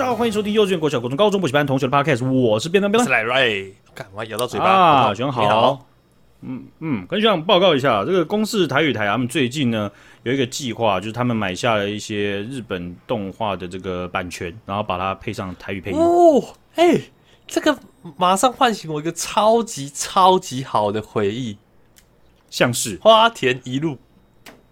[0.00, 4.64] 家好，欢迎收听幼稚园、国小、国中、高中补习班同学的 Podcast，我是便当便当，是来瑞，干嘛咬到嘴巴？
[4.64, 5.14] 啊？
[5.14, 5.86] 学长好，
[6.40, 9.90] 嗯嗯，跟学长报告一下，这个公视台语台他们最近呢
[10.22, 15.98] 有一个计划，就是他们买下了一些日本动画的这个版权，然后把它配上台语配音。
[15.98, 16.42] 哦，
[16.76, 17.12] 哎、欸，
[17.46, 17.78] 这个
[18.16, 21.58] 马上唤醒我一个超级超级好的回忆，
[22.48, 22.96] 像是。
[23.02, 23.98] 花田一路，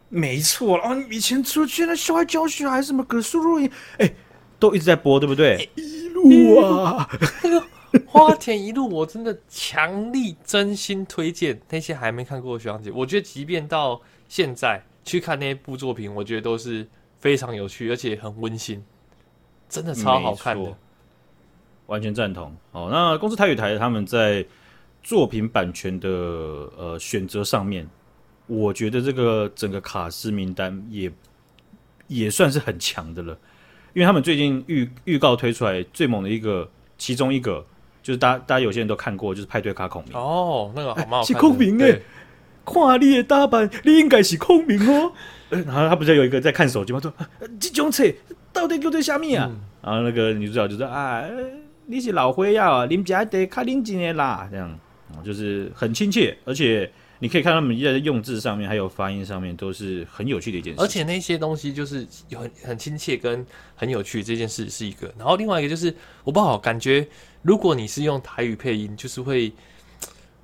[0.09, 4.15] 没错了，哦，以前出去那校外教学还是什么格数录音，哎、欸。
[4.59, 5.69] 都一直在播，对不对？
[5.77, 7.09] 一路啊，
[7.43, 7.65] 那个
[8.07, 12.91] 花田一路，我真的强力真心推荐那些还没看过的学长姐。
[12.91, 16.87] 我觉得，即便到现在去看那部作品，我觉得都是
[17.19, 18.83] 非常有趣，而且很温馨，
[19.69, 20.77] 真的超好看的。
[21.87, 22.55] 完全赞同。
[22.73, 24.45] 哦，那公司台语台他们在
[25.03, 27.89] 作品版权的呃选择上面，
[28.47, 31.11] 我觉得这个整个卡司名单也
[32.09, 33.39] 也算是很强的了。
[33.95, 37.65] 因为他们最近预预告推出来最猛的一个，其中一个
[38.03, 41.99] 就是大家大家有些人都看过，就是派对卡孔明哦，那个好蛮好看，是孔明哎，
[42.65, 45.13] 看你的打扮，你应该是孔明哦。
[45.51, 47.01] 然后他不是有一个在看手机吗？
[47.01, 47.13] 说
[47.59, 48.05] 这种车
[48.53, 49.51] 到底叫做啥物啊？
[49.51, 51.25] 嗯、然后那个女主角就说啊，
[51.87, 54.79] 你是老灰呀，你们家得卡林几年啦，这样
[55.25, 56.91] 就是很亲切，而且。
[57.21, 60.81] 你可以看他们在用字上面，还有发音上面，都是很有趣的一件事。
[60.81, 65.13] 而且那些东西就是有很很亲切跟很有趣，这件事是一个。
[65.19, 67.07] 然后另外一个就是，我不好感觉，
[67.43, 69.53] 如果你是用台语配音，就是会，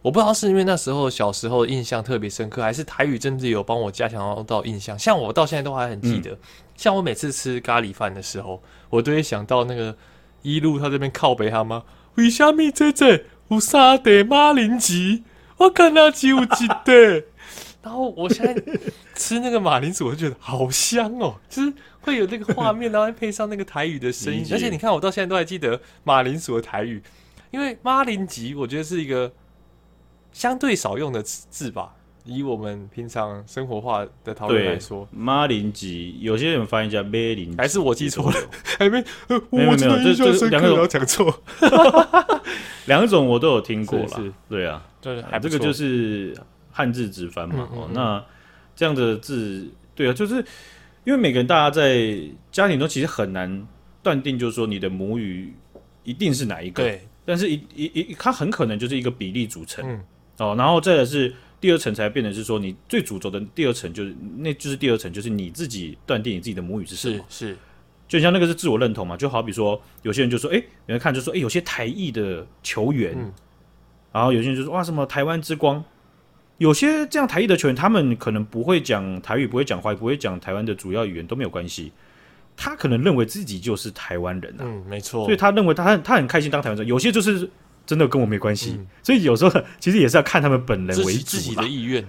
[0.02, 4.98] 我不知道是因为那时候小时候印象特别深刻，还是台语真的有帮我加强到印象。
[4.98, 6.39] 像我到现在都还很记得，嗯、
[6.77, 9.97] 像我每次吃咖喱饭的时候，我都会想到那个
[10.42, 11.84] 一路他这边靠北他妈，
[12.17, 15.22] 为什么这这有三地马铃薯？
[15.57, 17.27] 我看到只有几对，
[17.83, 18.63] 然后我现在
[19.15, 27.03] 吃那个马铃薯，我就觉得好香哦，就是会有那个画面，然后配上那个台语的声音，而且你看，我到现在都还记得马铃薯的台语，
[27.51, 29.33] 因为马铃吉我觉得是一个
[30.33, 38.36] 相对少用的字吧，以我们平常生活化的讨论来说，马林吉有些人翻译叫马铃，还是我记错了？
[38.79, 39.02] 还没，
[39.51, 41.42] 没有没有，这这两个都讲错，
[42.86, 44.84] 两种我都有听过了，对啊。
[45.02, 46.34] 对，还这个就是
[46.73, 47.68] 汉字直翻嘛。
[47.73, 48.24] 哦，那
[48.74, 50.36] 这样的字，对啊，就是
[51.05, 52.18] 因为每个人大家在
[52.51, 53.67] 家庭中其实很难
[54.02, 55.52] 断定，就是说你的母语
[56.05, 56.83] 一定是哪一个。
[56.83, 59.84] 对，但是一一一，它很可能就是一个比例组成。
[59.86, 60.02] 嗯。
[60.39, 61.33] 哦，然后再来是
[61.64, 67.25] 第二层才变成是说，你最主轴的第二层就是，那就是第二层就是你自己断定你自己的母语是什么。
[67.30, 67.47] 是。
[67.47, 67.57] 是
[68.07, 73.14] 就像那个是自我认同嘛，就好比说有些人就说，哎，有人看就说，哎，有些台裔的球员。
[73.17, 73.33] 嗯
[74.13, 75.83] 然后有些人就说哇，什么台湾之光，
[76.58, 81.91] 有些这样台裔的球员，他们可能不会讲台语，不会讲华语，不会讲台湾的主要语言都没有关系。
[82.57, 85.25] 他可能认为自己就是台湾人啊，嗯，没错。
[85.25, 86.86] 所以他认为他他很开心当台湾人。
[86.86, 87.51] 有些就是
[87.86, 92.08] 真的跟我没关系，嗯、所以有时候其实也是要看他们本人为主自己的意愿、啊、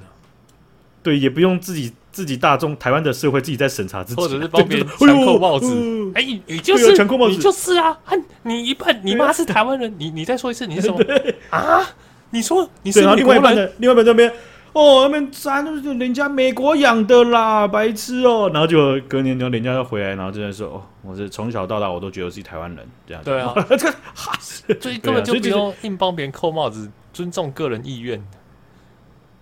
[1.03, 5.67] 对，也不用自己自己大众台湾的社会自己在审查自己，或者是帮别人强扣帽子。
[6.15, 7.97] 哎、呃，你就是强扣帽子，你就是啊！
[8.43, 10.99] 你一半，你妈是台湾人，你你再说一次，你是什么？
[11.51, 11.85] 啊？
[12.31, 14.31] 你说你是另外一半的，另外一半这边
[14.75, 18.51] 哦，那边山都是人家美国养的啦，白痴哦。
[18.53, 23.23] 然后就隔年就人家要回来，然后就在说哦，我是从小到大我都觉得我是台湾人这样。
[23.23, 28.21] 对啊，这个哈，所以根本就不用硬帮别人扣帽子，尊重个人意愿。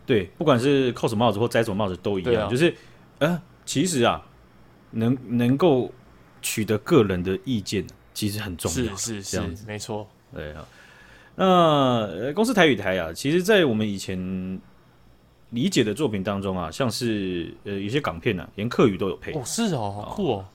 [0.06, 2.72] 对，不管是扣什么帽子或摘什么帽子都一样，就是
[3.18, 4.22] 呃，其实啊，
[4.92, 5.92] 能能够
[6.44, 7.84] 取得个人的意见，
[8.14, 10.64] 其实很重要，是是是，没错，对啊。
[11.36, 14.60] 那公司台语台啊，其实，在我们以前
[15.54, 19.32] 理解的作品当中啊，像是呃有些港片啊，连客语都有配。
[19.34, 20.46] 哦，是哦，好酷哦。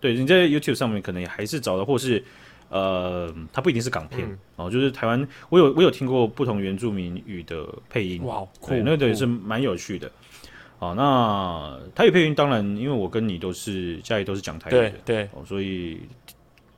[0.00, 2.22] 对，你在 YouTube 上面可能也还是找到，或是
[2.68, 8.24] 呃，它不一定是港片、嗯、哦，就是台湾，我有我有听过不同原住民语的配音。
[8.24, 10.10] 哇，酷，那个也是蛮有趣的。
[10.78, 16.00] 好，那台语配音当然，因为我跟你都是家里都是讲台语的，对，对哦，所以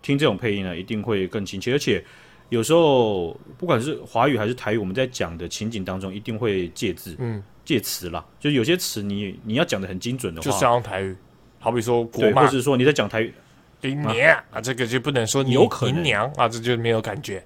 [0.03, 2.05] 听这种配音呢，一定会更亲切，而且。
[2.53, 8.23] 有时候，不管是华语还是台语，我们在讲的情景当中，一定会借字、嗯，借词啦。
[8.39, 11.17] 就有些词，你你要讲的很精准的话，就是要用台语。
[11.59, 13.33] 好比说国，骂，或者说你在讲台语，
[13.81, 17.43] 林娘啊，啊，这个就不能说你有可能娘啊，这就没有感觉。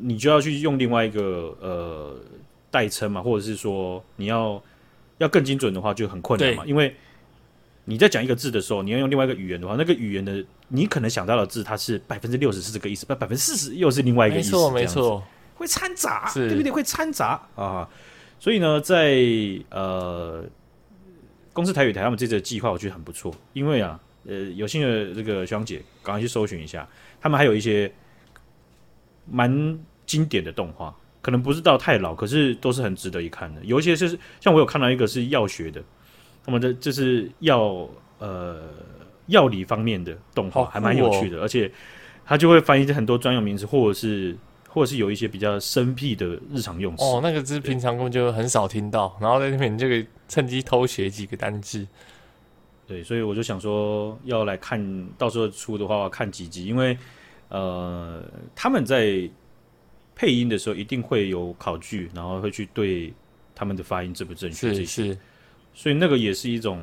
[0.00, 2.16] 你就要去用另外一个呃
[2.70, 4.62] 代称嘛，或者是说你要
[5.18, 6.96] 要更精准的话，就很困难嘛，因为。
[7.90, 15.22] 你在讲一个字的时候，你要用另外一个语言的话，那个语言的你可能想到的字，它是百分之六十是这个意思，百百分之四十又是另外一个意思，没错没错，
[15.56, 16.70] 会掺杂，对不对？
[16.70, 17.88] 会掺杂啊。
[18.38, 19.18] 所以呢，在
[19.70, 20.44] 呃，
[21.52, 26.88] 公司台语台他们这次的计划，我觉得很不错，因为啊，呃，有兴趣的这个学长姐，赶快去搜寻一下，
[27.20, 27.92] 他们还有一些
[29.30, 33.60] 蛮经典的动画，可能不是到太老，可是都是很值得一看的。
[33.64, 35.82] 有一些是像我有看到一个是药学的，
[36.44, 37.88] 他们的这是药
[38.18, 38.62] 呃
[39.26, 41.70] 药理方面的动画，还蛮有趣的，哦、而且
[42.24, 44.36] 他就会翻译很多专有名词，或者是
[44.68, 47.04] 或者是有一些比较生僻的日常用词。
[47.04, 51.86] 哦，那个字平常根本就很少听到，然后在那边就可以趁机偷学几个单字。
[52.86, 56.98] 对，所以我就想说，要来看到时候出的话，看几集，因为
[57.48, 58.20] 呃，
[58.54, 59.28] 他们在
[60.16, 63.14] 配音的时候一定会有考据，然后会去对
[63.54, 65.18] 他们的发音正不正确这些，是是，
[65.74, 66.80] 所以那个也是一种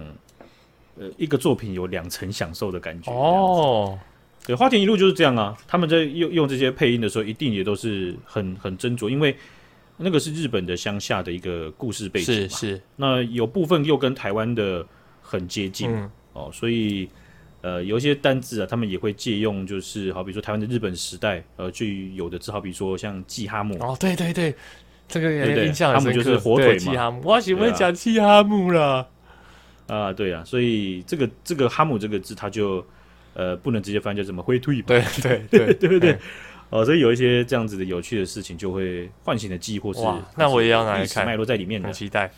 [1.00, 3.98] 呃一个作品有两层享受的感觉哦。
[4.46, 9.36] 对，花田一路就是这样啊，他们在用用这些配音的时候，一定也都是很很斟酌，因为
[9.98, 14.86] 那个是日本的乡下的一个故事背景嘛，是是，那有部分又跟台湾的。
[15.30, 17.10] 很接近、嗯、哦，所以
[17.60, 23.78] 呃，有一些单字啊，他们也会借用，就是好比说台湾的日本时代呃，具有的字，好比说像季哈姆。
[23.82, 24.56] 哦，对对对，
[25.08, 29.08] 这个也印象很深刻，哈姆就是火腿嘛，我喜欢讲七哈姆了
[29.88, 32.86] 啊，对啊，所以这个这个哈姆这个字，它就
[33.34, 36.18] 呃不能直接翻，叫什么灰退吧，对对 对对不对？
[36.70, 40.02] 哦，所以有一些这样子的有趣的事情，就会唤醒了记忆，或是
[40.36, 42.30] 那我也要拿来看，脉络在里面的，很期待。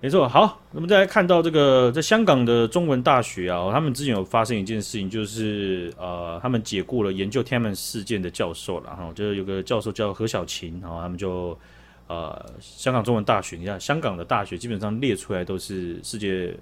[0.00, 11.58] 没错，好，那么再来看到这个在香港的中文大学啊，他们之前有发生一件事情，就是呃，他们解雇了研究天安门事件的教授了，然后就是有个教授叫何小琴，然后他们就
[12.06, 16.54] 呃，香港中文大学，你看香港的大学基本上列出来都是世界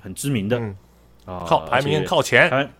[0.00, 0.72] 很知名的，啊、
[1.26, 2.70] 嗯，靠排名靠前。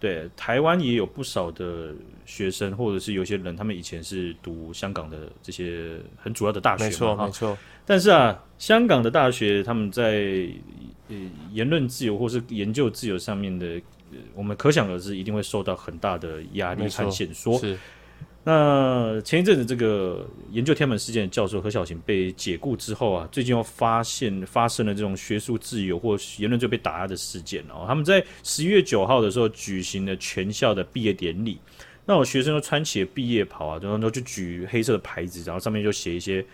[0.00, 1.92] 对，台湾也有不少的
[2.24, 7.58] 学生，或者是有些人，他们以前是读香港的这些很主要的大学，没错，没错。
[7.84, 10.46] 但是啊，香港的大学他们在
[11.08, 11.16] 呃
[11.50, 13.66] 言论自由或是研究自由上面的，
[14.12, 17.58] 呃我们可想而知，一定会受到很大的压力和限缩。
[17.58, 17.76] 是。
[18.42, 27.84] 那前一阵子，这个研究天安门事件的教授何小琴被解雇之后啊，最近又发现发生了这种学术自由或言论就被打压的事件哦。
[27.86, 31.58] 他们在十一月九号的时候举行了全校的毕业典礼，
[32.04, 36.44] 那我学生都穿起了毕业袍啊，然后就举黑色的牌子，然后上面就写一些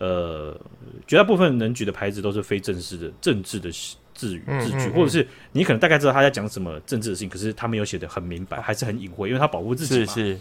[0.00, 0.58] 呃，
[1.06, 3.70] 绝大部分人举的牌子都是非正式的政治的
[4.14, 10.06] 字语字句，或者是你可能大概知道他在讲什么政治的事情，可是他没有写的很明白，还是很隐晦，因为他保护自己嘛。
[10.06, 10.40] 是是。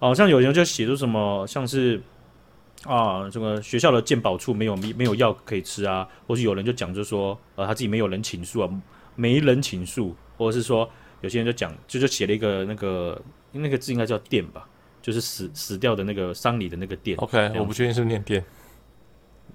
[0.00, 2.00] 哦，像有人就写出什么，像是
[2.82, 8.82] 啊，什么学校的鉴宝处没有没有药可以吃啊，或是有人就讲，就说呃他自己没有人情诉啊，
[9.14, 10.90] 没人情诉，或者是说
[11.20, 13.22] 有些人就讲，就就写了一个那个
[13.52, 14.66] 那个字应该叫店吧，
[15.00, 17.16] 就是死死掉的那个丧礼的那个店。
[17.18, 18.42] OK，我不确定是不是念奠。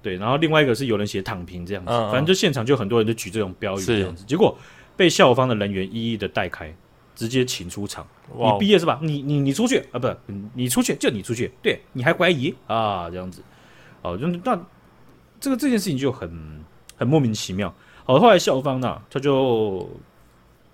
[0.06, 4.56] 对，然后另外一个是有人写躺平这样子，嗯嗯，反正就现场就很多人就举这种标语这样子，结果
[4.96, 6.72] 被校方的人员一一的带开。
[7.16, 9.00] 直接请出场，你毕业是吧？
[9.02, 9.98] 你你你出去啊！
[9.98, 10.13] 不，
[10.54, 13.10] 你出去就你出去，对，你还怀疑啊？
[13.10, 13.42] 这样子，
[14.02, 14.60] 哦，就那
[15.40, 16.30] 这个这件事情就很
[16.98, 17.74] 很莫名其妙。
[18.04, 19.90] 好，后来校方呢，他就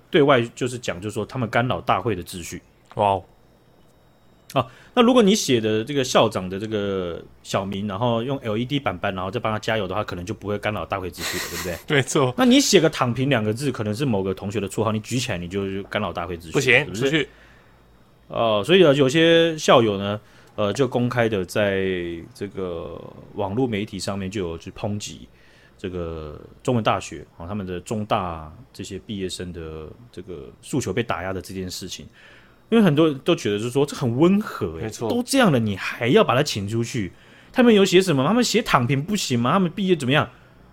[0.09, 2.59] 对外就是讲，就是说他们干扰大会的秩序。
[2.95, 3.21] 哇。
[4.53, 11.77] 啊，那如果你写的这个校长的这个小名，然后用 LED 板板，然后再帮他加油的话，可能就不会干扰大会秩序了，对不对？
[11.95, 12.33] 没错。
[12.37, 17.01] 那你写个“躺平”两个字，可能是某个同学的绰号，你举起来你就干扰大会秩序，不行，是不是？
[17.03, 17.29] 出去。
[18.27, 20.19] 呃，所以呢，有些校友呢，
[20.55, 21.85] 呃，就公开的在
[22.33, 23.01] 这个
[23.35, 25.29] 网络媒体上面就有去抨击
[25.77, 32.05] 这个中文大学啊，他们的中大这些毕业生的这个诉求被打压的这件事情。
[32.71, 37.11] 因为很多人都觉得是说这很温和，哎，都这样了，你还要把他请出去？
[37.51, 38.25] 他们有写什么？
[38.25, 39.51] 他们写躺平不行吗？
[39.51, 40.29] 他们毕业怎么样？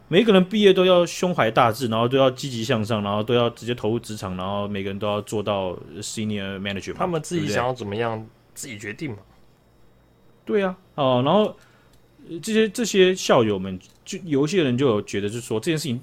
[0.06, 6.94] 每个人毕业都要胸怀大志，然后都要积极向上，然后都要直接投入职场，然后每个人都要做到 senior manager。
[6.94, 8.24] 他们自己想要怎么样，
[8.54, 9.18] 自己决定嘛。
[10.44, 11.56] 对呀、啊，哦，然后
[12.40, 16.00] 这些这些校友们，就有一些人就有觉得，就是说这件事情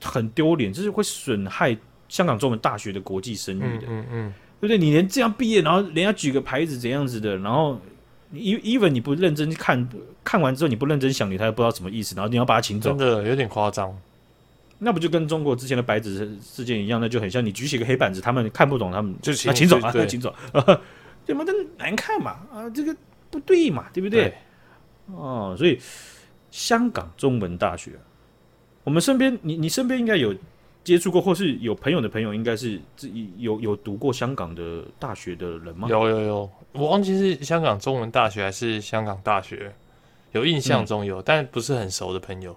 [0.00, 1.76] 很丢脸，就是会损害
[2.08, 3.86] 香港中文大学的国际声誉的。
[3.88, 4.06] 嗯嗯。
[4.12, 4.76] 嗯对不对？
[4.76, 7.80] 你连这样毕业，然后人家举个牌子怎样子的，然后
[8.30, 9.88] 你 even 你不认真看，
[10.24, 13.96] 看完之后你不认真想，你他也不知道什么意思，然后你要把他请走，真的有点夸张。
[14.78, 17.00] 那不就跟中国之前的白纸事件一样？
[17.00, 20.34] 那就很像你举起个黑板子，他们看不懂，他们就请请走啊，请走，
[21.24, 22.38] 怎么的难看嘛？
[22.52, 22.96] 啊，这个
[23.30, 24.22] 不对嘛，对不对？
[24.24, 24.34] 对
[25.14, 25.78] 哦，所以
[26.50, 27.92] 香港中文大学，
[28.84, 30.34] 我们身边，你你身边应该有。
[30.88, 35.86] 接触过或是有朋友的朋友，应该是自己有有读过香港的大学的人吗？
[35.86, 39.70] 有有有，我忘记是香港中文大学还是香港大学，
[40.32, 42.56] 有印象中有，嗯、但不是很熟的朋友。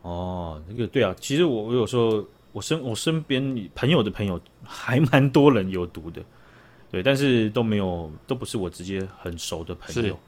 [0.00, 6.22] 哦，那个对啊，其实我我有时候我身我身边朋友的朋友还蛮多人有读的，
[6.90, 10.18] 对，但是都没有都不是我直接很熟的朋友。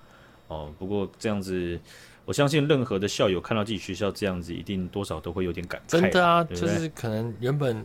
[0.48, 1.80] 哦，不过这样子，
[2.24, 5.90] 我相信任何的校友看到自己学校这样子，一定多少都会有点感慨。
[5.90, 7.84] 真的啊，对对就是可能原本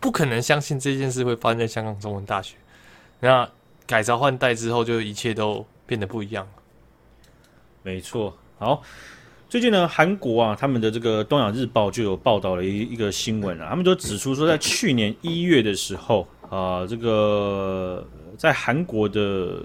[0.00, 2.56] 不可能相信这件事会发生在香港中文大学，
[3.20, 3.48] 那
[3.86, 6.46] 改朝换代之后，就一切都变得不一样。
[7.82, 8.82] 没错，好。
[9.46, 18.04] 最近呢，韩国啊，他们的这个《东亚日报》就有报道了一一个新闻啊，他们就指出说，在去年一月的时候啊，这个
[18.36, 19.62] 在韩国的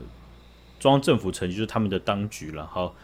[0.80, 2.96] 中央政府层级，就是他们的当局了，好，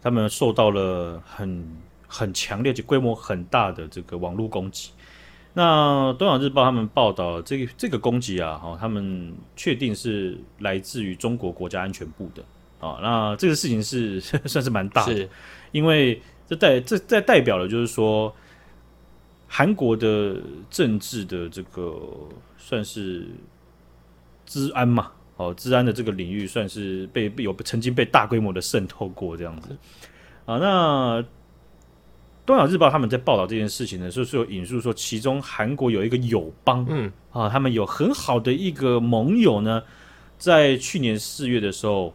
[0.00, 1.66] 他们受到了很
[2.06, 4.90] 很强烈且规模很大的这个网络攻击。
[5.54, 12.42] 那《东亚日报》他们报道这个这个攻击啊，哈，他们确定是来自于中国国家安全部的
[12.86, 12.98] 啊。
[13.02, 15.28] 那这个事情是 算是蛮大的，
[15.72, 16.20] 因为。
[16.48, 18.34] 这代这在代表了，就是说，
[19.48, 20.36] 韩国的
[20.68, 21.98] 政治的这个
[22.58, 23.26] 算是
[24.44, 25.12] 治安嘛，
[25.48, 29.76] 哦，治安的这个领域算是被有曾经被大规模的渗透过这样子
[30.46, 30.56] 啊。
[30.58, 31.22] 那
[32.44, 39.82] 《东亚日报》他们在报道这件事情的时候，是有引述说，其中韩国有一个友邦，嗯啊，他们有很好的一个盟友呢，
[40.38, 42.14] 在去年四月的时候，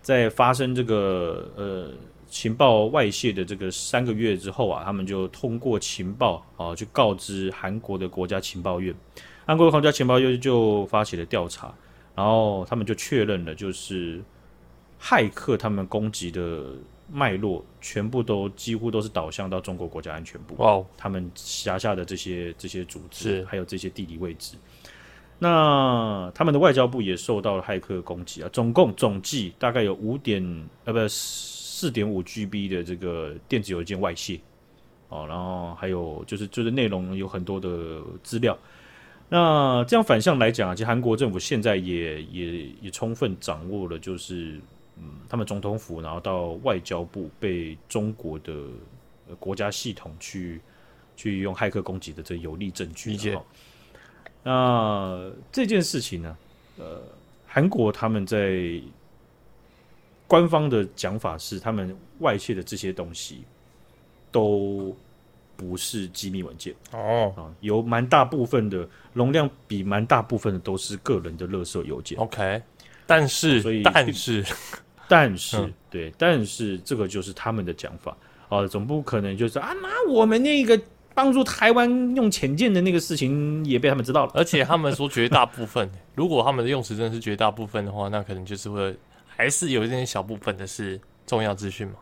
[0.00, 1.90] 在发生这个呃。
[2.32, 8.94] 情报外泄的这个三个月之后啊，他们就通过情报啊，去告知韩国的国家情报院，
[9.44, 11.74] 韩国的国家情报院就发起了调查，
[12.14, 14.20] 然后他们就确认了，就是
[15.00, 16.66] 骇客他们攻击的
[17.10, 24.56] 脉络全部都几乎都是导向到中国国家安全部，哦他们辖下的这些这些组织，还有这些地理位置，
[25.38, 31.52] 那他们的外交部也受到了骇客攻击啊，总共总计大概有五点呃不是。
[31.82, 34.38] 四点五 GB 的这个电子邮件外泄，
[35.08, 38.56] 哦，然后还有就是就是内容有很多的资料。
[39.32, 44.60] 那这样反向来讲啊，其实韩国政府现在也也也充分掌握了，就是
[44.98, 48.52] 嗯，他们总统府然后到外交部被中国的
[49.40, 50.60] 国家系统去
[51.16, 53.12] 去用骇客攻击的这有力证据。
[53.12, 53.40] 理解。
[54.42, 56.36] 那这件事情呢，
[56.76, 57.00] 呃，
[57.46, 58.80] 韩国他们在。
[60.28, 63.42] 官方的讲法是，他们外泄的这些东西
[64.30, 64.96] 都
[65.62, 72.18] 不是机密文件哦，啊，有蛮大部分的容量比蛮大部分的都是个人的垃圾邮件。
[72.18, 72.60] OK，
[73.06, 74.44] 但是，所以，但是，
[75.08, 78.16] 但是，嗯、对，但是这个就是他们的讲法
[78.48, 80.80] 啊，总不可能就是啊，那我们那个
[81.14, 88.96] 帮助台湾用潜舰的那个事情也被他们知道了，而且他们说绝大部分， 如果他们的用词真的是绝大部分的话，那可能就是会。
[89.34, 91.94] 还是有一点小部分的是重要资讯嘛？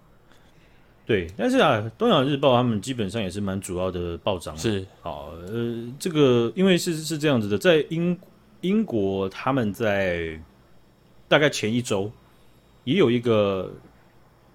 [1.11, 8.17] 对，但是啊，《东亚日报》他们基本上也是蛮主要的报章，是好呃，这个因为是是这样子的，在英
[8.61, 10.41] 英国他们在
[11.27, 12.09] 大概前一周
[12.85, 13.73] 也有一个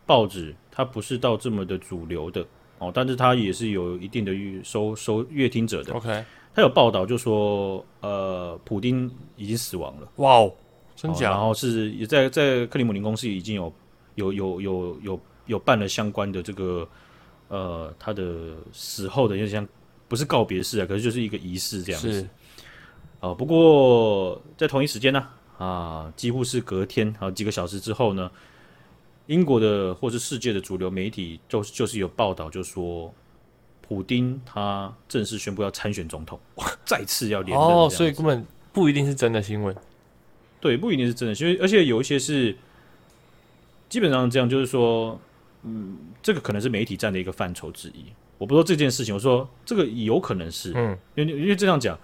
[0.06, 2.42] 报纸，它不是到这么的主流的
[2.78, 4.32] 哦，但是它也是有一定的
[4.64, 5.92] 收收阅听者的。
[5.92, 10.08] OK，它有报道就说，呃，普丁已经死亡了。
[10.16, 10.54] 哇哦！
[10.96, 11.32] 真假？
[11.32, 13.74] 然后是也在在克里姆林宫是已经有
[14.16, 15.20] 有有有有有
[15.60, 16.88] 办了相关的这个
[17.50, 19.68] 呃他的死后的，就像
[20.08, 22.12] 不是告别式啊，可是就是一个仪式这样子。
[22.12, 22.28] 是。
[23.20, 28.30] 啊，不过在同一时间呢啊，几乎是隔天啊几个小时之后呢，
[29.28, 33.12] 英国的或是世界的主流媒体就就是有报道，就说
[33.82, 36.40] 普丁他正式宣布要参选总统，
[36.86, 37.68] 再次要连任。
[37.68, 39.76] 哦，所以根本不一定是真的新闻。
[40.60, 42.56] 对，不一定是真的，因为而且有一些是
[43.88, 45.20] 基本上这样，就是说，
[45.66, 48.06] 嗯，这个可能是媒体站的一个范畴之一。
[48.38, 51.98] 我不说这件事情，我说这个有可能是，嗯，因为因为这样讲，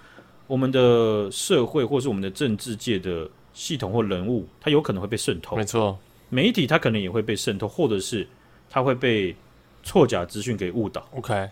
[0.48, 5.56] 我们的社会或是我们的政治界的系统或人物，他有可能会被渗透。
[5.56, 6.00] 没错，
[6.30, 8.28] 媒体他可能也会被渗透，或者是
[8.70, 9.36] 他会被
[9.84, 11.08] 错假资讯给误导。
[11.16, 11.50] OK，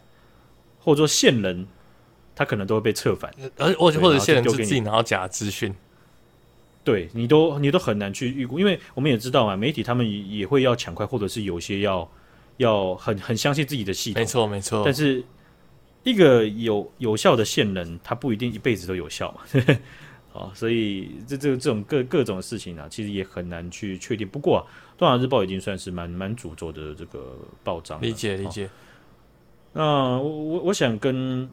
[0.80, 1.68] 或者说线人，
[2.34, 5.76] 他可能都会被策反，而或者或者线人自己拿到假资讯。
[6.90, 12.10] 对你都你都很难去预估，因为我们也知道嘛，媒体他们也也会要抢快，或者是有些要
[12.58, 14.82] 要很很相信自己的系统，没错没错。
[14.84, 15.24] 但是
[16.04, 19.42] 一个有有效的线人，他不一定一辈子都有效嘛，
[20.34, 24.28] 啊， 所以这这这种各各种事情啊，其实也很难去确定。
[24.28, 24.60] 不过啊，
[25.00, 28.68] 《东亚日报》已经算是蛮蛮主轴的这个报章，理解理解。
[29.74, 31.48] 那我我我想跟。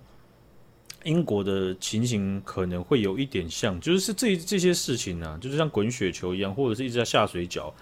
[1.06, 7.72] 英国的情形可能会有一点像，就是这这些事情呢、啊，就是像滚雪球一样，或者是一直在下水饺。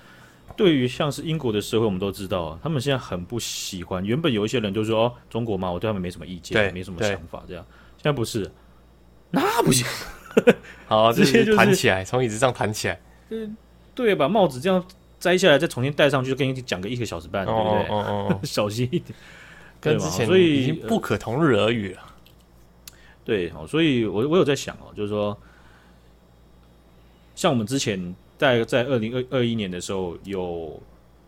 [0.56, 4.04] 对于像是英国的社会，我们都知道啊，他们现在很不喜欢。
[4.04, 7.64] 原本有一些人就说：“哦，中国嘛，我对他们没什么意见，没什么想法。”这样，
[7.96, 8.48] 现在不是，
[9.30, 9.86] 那不行。
[10.86, 13.00] 好， 直接就弹起来，从椅子上弹起来。
[13.30, 13.56] 嗯，
[13.94, 14.84] 对，把帽子这样
[15.18, 17.68] 摘下来，再重新戴上去，就跟你讲个一个小时半，对不对？
[17.68, 19.18] 哦哦哦， 小心一点，
[19.80, 22.02] 跟之前所以已经不可同日而语了。
[23.24, 25.36] 对，哦，所以我我有在想哦，就是说，
[27.34, 30.80] 像我们之前在在二零二二一年的时候，有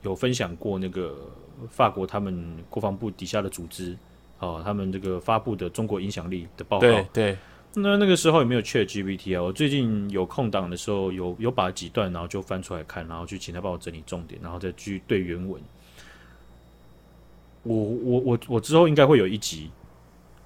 [0.02, 1.16] 有分享过那个
[1.70, 3.96] 法国他们国防部底下的组织，
[4.38, 7.36] 哦，他们这个发布的中国影响力的报告，对对。
[7.78, 9.42] 那那个时候有没有 ChatGPT 啊？
[9.42, 15.60] 我最近有空档的时候有，有有把几段，然后就翻出来看，然后去请他帮我整理重点，然后再去对原文。
[17.64, 19.70] 我我我我之后应该会有一集，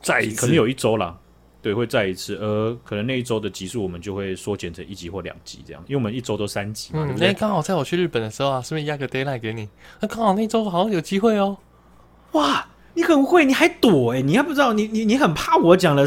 [0.02, 1.16] 再可能有一周啦。
[1.62, 7.06] 对，会再一次，而可能那一周的集数我们就会缩减成一集或两集这样，因为我们一周都三集嘛。
[7.08, 9.68] 嗯，那刚好在我去日本的时候啊，顺便压个 d a y l i g h t 给你。
[10.00, 11.56] 那刚好那周好像有机会哦。
[12.32, 14.22] 哇，你很会，你还躲哎、欸？
[14.22, 14.72] 你还不知道？
[14.72, 16.04] 你你你很怕我讲了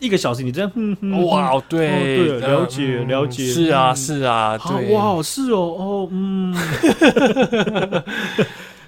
[0.00, 0.70] 一个小时，你这样？
[0.74, 3.44] 嗯嗯、哇，对、哦、对，了解、嗯、了解。
[3.46, 6.52] 是啊是啊，对哇，是哦哦嗯。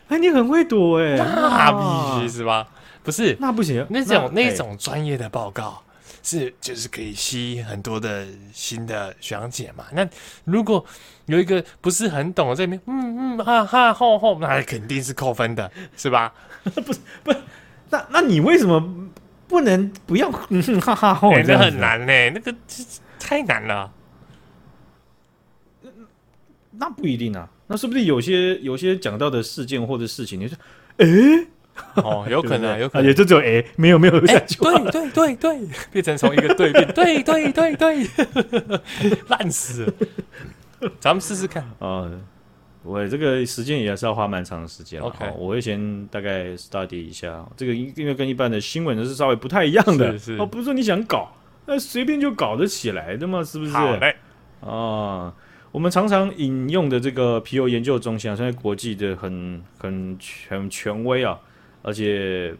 [0.08, 2.66] 哎，你很会躲哎、欸， 那必须是吧？
[3.04, 5.82] 不是，那不行，那种那，那种专业的报告。
[6.28, 9.86] 是，就是可以吸很多的新的学长姐嘛。
[9.92, 10.06] 那
[10.44, 10.84] 如果
[11.24, 16.34] 有一个不是很懂的这边，嗯嗯哈哈吼吼，那肯定是扣分的，是吧？
[16.64, 17.38] 不是不是，
[17.88, 19.08] 那那你为什么
[19.46, 21.32] 不能不要嗯哈哈吼？
[21.42, 22.54] 这很难呢、欸，那个
[23.18, 23.90] 太难了。
[26.72, 30.58] 那不一定啊，那是不是有些有些讲到的事件或者事情，你说，
[30.98, 31.46] 哎、欸？
[32.02, 38.06] 哦，有可能，有可能，也就只有哎，没有没有下去，对对对对， 变成从一个对变，对对对对，
[39.28, 39.86] 烂死
[40.80, 41.62] 了，咱们试试看。
[41.78, 42.10] 啊！
[42.84, 47.44] 我这个时间也是要花蛮长的时间 OK，我会先大概 study 一下。
[47.56, 51.30] 这个，因为跟一般的新闻是稍微不太一样的，是哦，不是说你想搞，
[51.66, 53.72] 那随便就搞得起来的嘛，是不是？
[53.72, 54.16] 好嘞，
[54.60, 55.34] 啊。
[55.70, 61.38] 我们常常引用的这个皮尤研究中心啊，现在国际的很很权权威啊。
[61.82, 62.54] 而且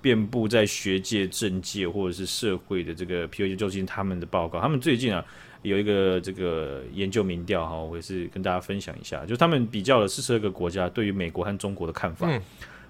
[0.00, 5.22] 遍布在学界、政界或者是社会的这个皮尤研究中心，他们的报告，他们最近啊
[5.62, 12.26] 有一个这个研究民调哈，我也是跟大家分享一下，就他们比较了四十二个国家对于美国和中国的看法。
[12.30, 12.40] 嗯、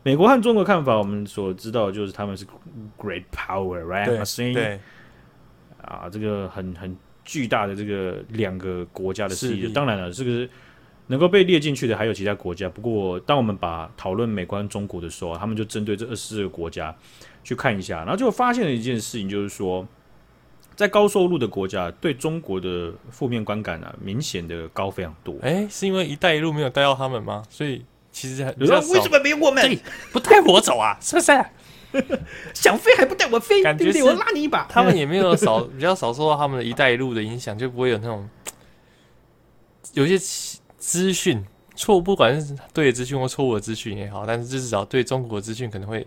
[0.04, 2.46] 美国和中国看法，我们所知道就是他们是
[2.96, 4.06] great power，right？
[4.06, 4.80] 对，对
[5.82, 9.72] 啊，这个很很巨大的这个两个国家的势力。
[9.72, 10.48] 当然了，这个。
[11.10, 16.94] 能够被列进去的还有其他国家，不过当我们把讨论美观中国的时候，他们就针对这二十四个国家
[17.42, 19.84] 去看一下，然后就发现了一件事情，就是说，
[20.76, 25.34] 在高收入的国家对中国的负面观感啊，明显的高非常多。
[25.42, 27.42] 哎，是因为“一带一路”没有带到他们吗？
[27.50, 29.64] 所以其实有人为什么没有我们？
[29.64, 29.80] 对，
[30.12, 30.96] 不带我走啊？
[31.00, 31.44] 是不是？
[32.54, 33.64] 想飞还不带我飞？
[33.64, 34.64] 感觉对对我拉你一把。
[34.70, 38.30] 他们也没有少比较少受到他们的 一带一路的影响，就不会有那种
[39.94, 40.59] 有些。
[40.80, 41.40] 资讯
[41.76, 46.04] 错，不管是对的资讯或错误的资讯也好，但是至少对中国的资讯可能会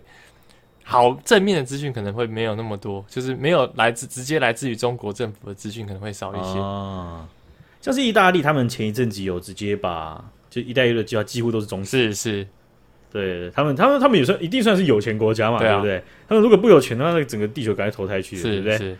[0.82, 6.60] 好，正面的资讯可能会没有那么多，就是没有来自直接来自于中国政府的资讯可能会少一些。
[6.60, 7.26] 啊，
[7.80, 12.46] 像是意大利，他们前一阵子有直接把就一带一路的计划几乎都是中是是，
[13.10, 16.02] 对他们，他们他们也算一定算是有钱国家嘛，对，不对？
[16.28, 18.76] 他们如果不有钱的话，那整个地球赶快投胎去，对不对？
[18.76, 18.96] 是。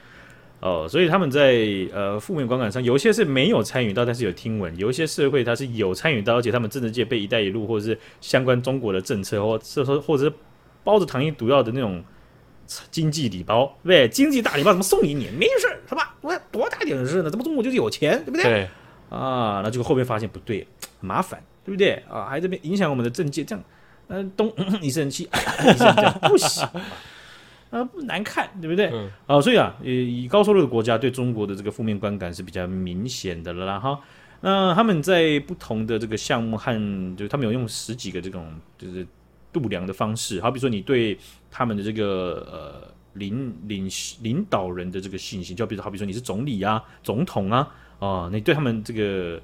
[0.60, 10.32] 哦，所以他们在呃负面观感上，有些是没有参与到，但是有听闻；有一些社会他是有参与到，而且他们政治界被“一带一路”或者是相关中国的政策，或是说或者是
[10.82, 12.02] 包着糖衣毒药的那种
[12.90, 14.08] 经济礼包，对不对？
[14.08, 15.28] 经济大礼包怎么送给你？
[15.38, 16.14] 没事，是吧？
[16.22, 17.30] 我多大点事呢？
[17.30, 18.42] 怎么中国就是有钱，对不对？
[18.44, 18.68] 对
[19.10, 20.66] 啊，那结果后面发现不对，
[20.98, 22.02] 很麻烦，对不对？
[22.08, 23.62] 啊，还这边影响我们的政界，这样，
[24.08, 25.28] 嗯、呃，东、嗯、 一生气，
[25.62, 26.66] 一生这样 不行。
[27.74, 28.86] 啊，不难看，对不对？
[28.92, 29.10] 嗯。
[29.26, 33.98] 啊，所以啊，以高收入的国家对中国的这个负面观感是比较明显的了啦哈。
[34.40, 38.46] 那他们在不同的这个项目和，就是他们有用十几个这种
[38.78, 39.04] 就是
[39.52, 41.18] 度量的方式，好比说你对
[41.50, 43.90] 他们的这个呃领领
[44.22, 49.40] 领导人的这个信心，就比如好比说你是总理啊、总统啊，啊，你对他们这个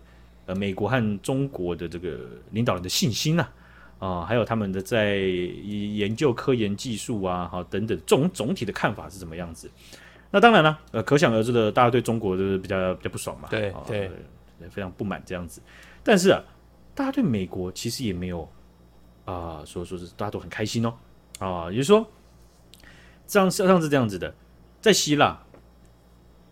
[0.47, 2.19] 呃美国和中国的这个
[2.53, 3.51] 领导人的信心啊。
[4.01, 9.71] 啊，还有他们的在研究科研技术啊，好等等，总总体的看法是怎么样子？
[10.31, 14.11] 那当然了，呃，可想而知的，大家对中国就是比较比较不爽嘛，对对，
[14.71, 15.61] 非常不满这样子。
[16.03, 16.43] 但是啊，
[16.95, 18.49] 大家对美国其实也没有
[19.27, 20.95] 啊，说说是大家都很开心哦，
[21.39, 22.07] 啊，也就是说，
[23.27, 24.35] 这样像是这样子的，
[24.81, 25.39] 在希腊，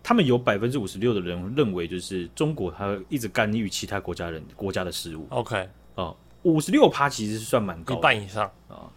[0.03, 5.25] 他们有百分之五十六的人认为，就是中国他一直干预其他国家人国家的事务。
[5.29, 5.67] OK。
[5.95, 8.87] 啊，五十六趴其实是算蛮高，一半以上啊。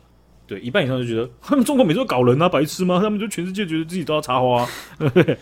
[0.46, 3.00] 对，一半以上就觉得 他们中国每次都搞人啊，白痴吗？
[3.00, 5.38] 他们就全世界觉得自己都要插花，对 不对？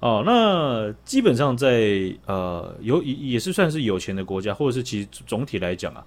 [0.00, 6.02] 哦，那基本上在呃有也是算是有钱的国家，或者是其实总体来讲啊，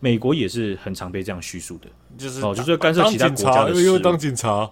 [0.00, 4.68] 美国也是很常被这样叙述的，就是哦，就是干涉其他国家的事，因为当警察，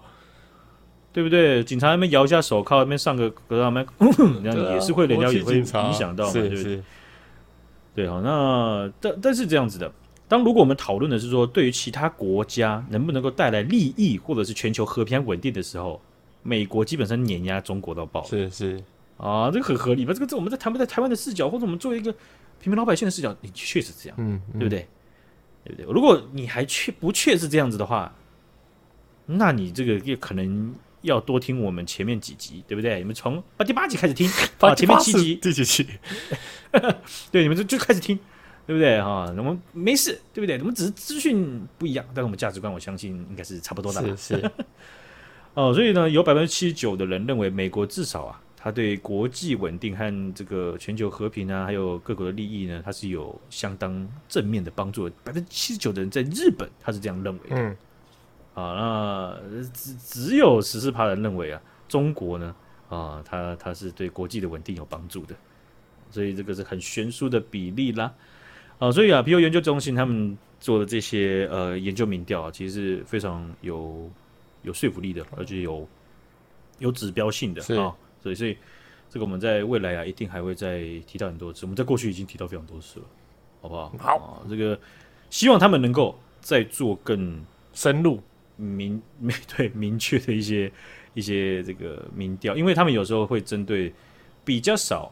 [1.13, 1.63] 对不对？
[1.63, 3.85] 警察那边摇一下手铐，那边上个格，那边
[4.43, 6.83] 这样也是会，人家也会影响到嘛，对不对？
[7.93, 9.89] 对，好，那但但是这样子的。
[10.33, 16.01] 当如果我们讨论的是说，对于其他国家能不能够带来利益，或者是全球和平稳定的时候，
[16.41, 18.23] 美国基本上碾压中国到爆。
[18.25, 18.83] 是是
[19.17, 20.11] 啊，这个很合理吧？
[20.11, 22.11] 这个这我们在谈不在台湾的视角，或者我们作为一个
[22.59, 24.87] 平民老百姓的视角，你确实这样，嗯，嗯，对不对？
[25.65, 25.93] 对不对？
[25.93, 28.11] 如果你还确不确是这样子的话，
[29.27, 32.97] 那你这个也可能要多听我们前面几集，对不对？
[32.97, 34.27] 你们从第八集开始听，
[34.61, 35.87] 啊，前面七集第几集？
[37.29, 38.17] 对，你们就就开始听。
[38.65, 39.25] 对不对哈？
[39.37, 40.57] 我们没事，对不对？
[40.59, 44.15] 我们只是资讯不一样，但是我们价值观，我相信应该是差不多的。
[44.15, 44.51] 是是。
[45.53, 55.15] 哦，所以呢，有百分之七十九的人认为，美国至少啊，它对国际稳定和这个全球和平啊，还有各国的利益呢，它是有相当正面的帮助的。
[55.23, 57.55] 百分之七十九的人在日本，他是这样认为的。
[57.55, 57.77] 嗯。
[58.55, 62.55] 啊，那只只有十四趴人认为啊，中国呢，
[62.87, 65.35] 啊，它它是对国际的稳定有帮助的。
[66.09, 68.13] 所以这个是很悬殊的比例啦。
[68.83, 74.11] 啊，所以啊，皮尤研究中心他们做的这些呃研究民调啊，其实是非常有
[74.63, 75.87] 有说服力的，而且有
[76.79, 77.95] 有指标性的啊。
[78.21, 78.57] 所以，所以
[79.09, 81.65] 这个我们在未来啊，一定还会再提到很多次。
[81.65, 83.05] 我们在过去已经提到非常多次了，
[83.61, 83.93] 好不好？
[83.97, 84.77] 好，啊、这个
[85.29, 87.41] 希望他们能够再做更
[87.71, 88.21] 深入、
[88.57, 90.69] 明明 对明确的一些
[91.13, 93.93] 一些这个民调，因为他们有时候会针对
[94.43, 95.09] 比较少。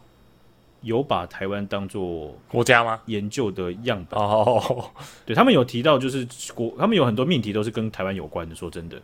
[0.82, 3.00] 有把台湾当做国家吗？
[3.06, 4.90] 研究的样本哦，
[5.26, 8.56] 对，他们有提到，就是国，他们有很多命题都是跟台湾有关的。
[8.56, 8.98] 说真的，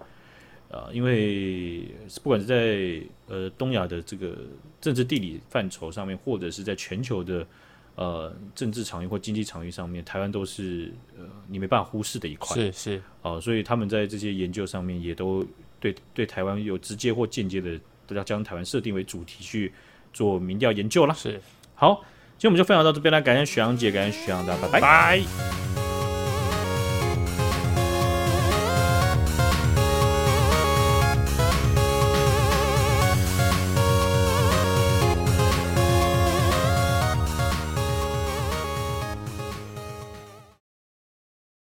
[0.72, 1.84] 啊、呃，因为
[2.24, 4.36] 不管是在呃东亚的这个
[4.82, 7.46] 政治地理范畴上面，或者是在全球的
[7.94, 12.56] 呃政治场域或经济场域上面，台湾都是呃你没办法忽视的一块。
[12.56, 15.46] 是是啊、呃，所以他们在这些研究上面也都
[15.80, 19.72] 对对台湾有直接或间接的，都要将台湾设定为主题去
[20.12, 21.14] 做民调研究了。
[21.14, 21.40] 是。
[21.80, 22.04] 好，
[22.40, 24.82] 今天我们就分享到这边了，感谢许阳姐，感谢许阳的，拜拜。
[24.82, 25.67] 拜。